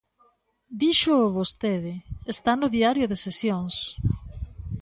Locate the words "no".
2.57-2.67